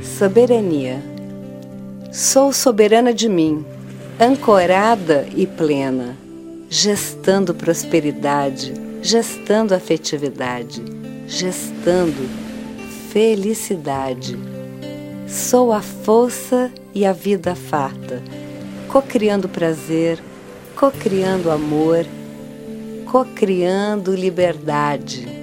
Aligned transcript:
Soberania. 0.00 1.02
Sou 2.10 2.52
soberana 2.52 3.12
de 3.12 3.28
mim, 3.28 3.64
ancorada 4.18 5.26
e 5.36 5.46
plena, 5.46 6.16
gestando 6.68 7.54
prosperidade, 7.54 8.72
gestando 9.02 9.74
afetividade, 9.74 10.82
gestando 11.26 12.28
felicidade. 13.12 14.36
Sou 15.28 15.72
a 15.72 15.82
força 15.82 16.70
e 16.94 17.04
a 17.04 17.12
vida 17.12 17.54
farta, 17.54 18.22
cocriando 18.88 19.48
prazer, 19.48 20.18
cocriando 20.74 21.50
amor, 21.50 22.06
cocriando 23.06 24.14
liberdade 24.14 25.41